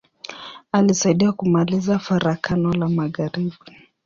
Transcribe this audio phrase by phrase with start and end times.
[0.71, 3.57] Alisaidia kumaliza Farakano la magharibi.